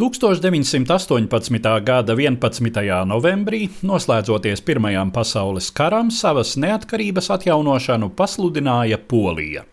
[0.00, 1.80] 1918.
[1.84, 3.04] gada 11.
[3.04, 9.66] novembrī, noslēdzoties Pirmajam pasaules karam, savas neatkarības atjaunošanu pasludināja Polija.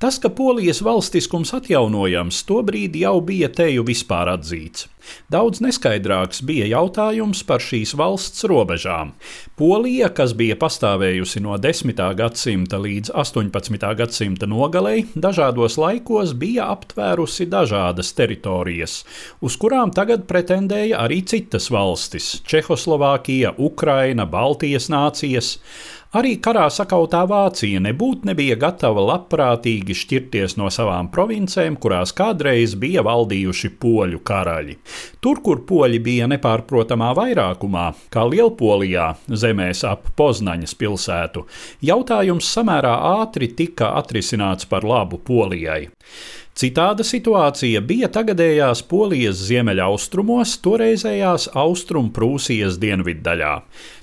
[0.00, 4.88] Tas, ka polijas valstiskums atjaunojams, tobrīd jau bija teju vispār atzīts.
[5.32, 9.12] Daudz neskaidrāks bija jautājums par šīs valsts robežām.
[9.58, 12.02] Polija, kas bija pastāvējusi no 10.
[12.18, 13.88] gadsimta līdz 18.
[13.98, 19.00] gadsimta nogalei, dažādos laikos bija aptvērusi dažādas teritorijas,
[19.40, 25.56] uz kurām tagad pretendēja arī citas valstis- Čehoslovākija, Ukraina, Baltijas nācijas.
[26.16, 33.02] Arī karā sakautā Vācija nebūtu nebija gatava labprātīgi šķirties no savām provincēm, kurās kādreiz bija
[33.04, 34.78] valdījuši poļu karaļi.
[35.20, 41.46] Tur, kur poļi bija nepārprotamā vairākumā, kā Lielpolijā, zemēs ap Poznaņas pilsētu,
[41.88, 45.86] jautājums samērā ātri tika atrisināts par labu Polijai.
[46.56, 53.50] Citāda situācija bija tagadējās Polijas ziemeļaustrumos, toreizējās Austrumprūsijas dienviddaļā.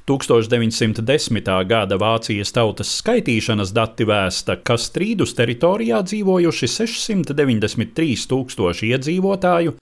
[0.06, 1.48] 1910.
[1.66, 9.74] gada Vācijas tautas skaitīšanas dati vēsta, ka strīdus teritorijā dzīvojuši 693 tūkstoši iedzīvotāju,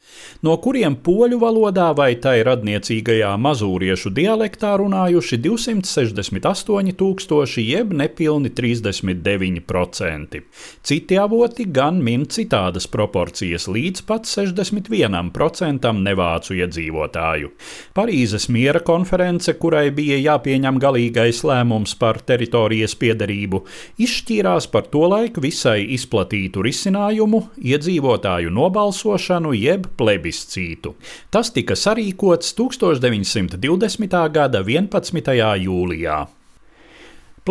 [0.46, 10.42] no kuriem poļu valodā vai tai radniecīgajā mazūriešu dialektā runājuši 268 tūkstoši jeb nepilni 39%.
[10.86, 17.52] Citi avoti gan min citādi dažādas proporcijas līdz pat 61% nevācu iedzīvotāju.
[17.96, 23.64] Parīzes miera konference, kurai bija jāpieņem galīgais lēmums par teritorijas piederību,
[23.98, 30.94] izšķīrās par tolaik visai izplatītu risinājumu- iedzīvotāju nobalsošanu jeb plebiscītu.
[31.32, 34.30] Tas tika sarīkots 1920.
[34.30, 35.58] gada 11.
[35.58, 36.41] jūlijā.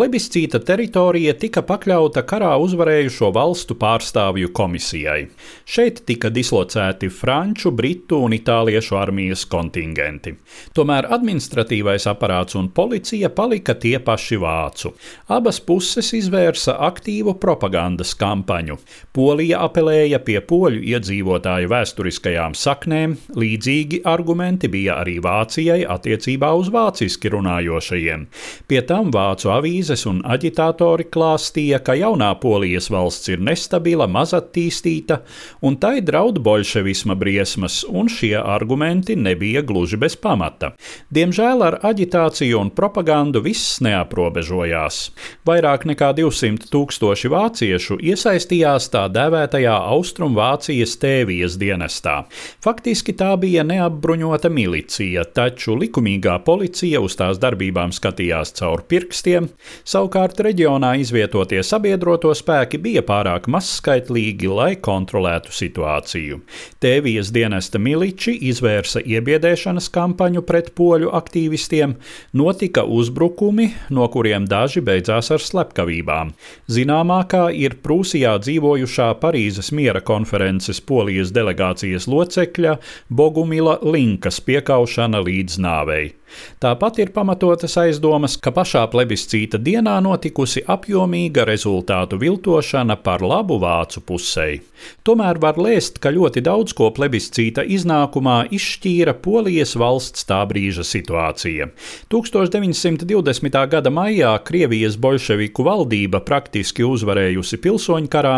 [0.00, 5.26] Plebiscīta teritorija tika pakļauta karā uzvarējušo valstu pārstāvju komisijai.
[5.68, 10.32] Šeit tika dislocēti franču, britu un itāliešu armijas kontingenti.
[10.72, 14.94] Tomēr administratīvais aparāts un policija palika tie paši vācu.
[15.36, 18.78] Abas puses izvērsa aktīvu propagandas kampaņu.
[19.12, 27.36] Polija apelēja pie poļu iedzīvotāju vēsturiskajām saknēm, līdzīgi argumenti bija arī Vācijai attiecībā uz vāciski
[27.36, 28.26] runājošajiem.
[28.64, 35.22] Pie tam vācu avīzes avīzes un aģitātori klāstīja, ka jaunā polijas valsts ir nestabila, mazattīstīta,
[35.62, 40.74] un tai draud bolševisma briesmas, un šie argumenti nebija gluži bez pamata.
[41.10, 45.10] Diemžēl ar aģitāciju un propagandu viss neaprobežojās.
[45.46, 52.24] Vairāk nekā 200 tūkstoši vāciešu iesaistījās tā dēvētajā Austrumvācijas tēvijas dienestā.
[52.62, 59.50] Faktiski tā bija neapbruņota milicija, taču likumīgā policija uz tās darbībām skatījās caur pirkstiem,
[59.84, 66.40] Savukārt reģionā izvietotie sabiedroto spēki bija pārāk mazskaitlīgi, lai kontrolētu situāciju.
[66.82, 71.96] Tēvijas dienesta miliči izvērsa iebiedēšanas kampaņu pret poļu aktīvistiem,
[72.36, 76.34] notika uzbrukumi, no kuriem daži beidzās ar slepkavībām.
[76.70, 82.78] Zināmākā ir Prūsijā dzīvojušā Parīzes miera konferences polijas delegācijas locekļa
[83.10, 86.19] Bogumila Linkas piekaušana līdz nāvei.
[86.60, 94.02] Tāpat ir pamatotas aizdomas, ka pašā plebiscīta dienā notikusi apjomīga rezultātu viltošana par labu vācu
[94.06, 94.60] pusei.
[95.04, 101.68] Tomēr var lēst, ka ļoti daudz ko plebiscīta iznākumā izšķīra Polijas valsts tā brīža situācija.
[102.12, 103.58] 1920.
[103.74, 108.36] gada maijā Krievijas bolševiku valdība, praktiski uzvarējusi pilsoņkarā,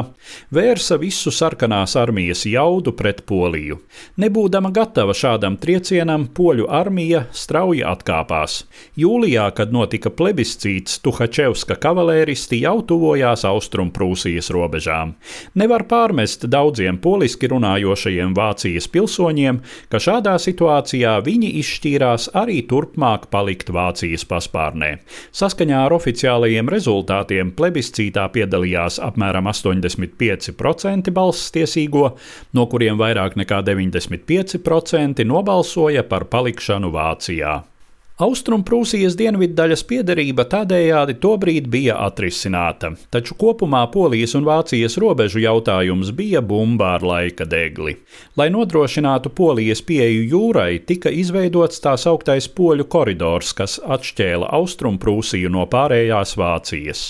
[0.54, 3.78] vērsa visu sarkanās armijas jaudu pret Poliju.
[4.22, 8.64] Nebūdama gatava šādam triecienam, poļu armija strauji strauji atkāpās.
[8.96, 15.14] Jūlijā, kad notika plebiscīts, Tuhačevska kavalēristi jau tuvojās Austrumprūsijas robežām.
[15.54, 23.70] Nevar pārmest daudziem poliski runājošajiem Vācijas pilsoņiem, ka šādā situācijā viņi izšķīrās arī turpmāk palikt
[23.70, 24.98] Vācijas paspārnē.
[25.32, 32.14] Saskaņā ar oficiālajiem rezultātiem plebiscītā piedalījās apmēram 85% balss tiesīgo,
[32.52, 37.71] no kuriem vairāk nekā 95% nobalsoja par palikšanu Vācijā.
[38.20, 46.42] Austrumprūsijas dienviddaļas piederība tādējādi tobrīd bija atrisināta, taču kopumā Polijas un Vācijas robežu jautājums bija
[46.44, 47.96] bumba ar laika degli.
[48.36, 55.64] Lai nodrošinātu Polijas pieeju jūrai, tika izveidots tā sauktais poļu koridors, kas atšķēla Austrumprūsiju no
[55.72, 57.06] pārējās Vācijas.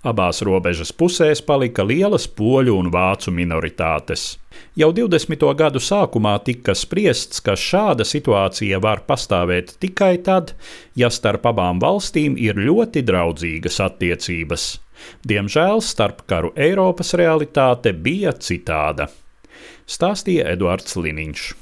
[0.00, 4.38] Abās robežas pusēs palika lielas poļu un vācu minoritātes.
[4.80, 5.44] Jau 20.
[5.58, 10.54] gadu sākumā tika spriests, ka šāda situācija var pastāvēt tikai tad,
[10.96, 14.68] ja starp abām valstīm ir ļoti draudzīgas attiecības.
[15.28, 19.10] Diemžēl starpkaru Eiropas realitāte bija citāda.
[19.84, 21.60] Stāstīja Eduards Liniņš.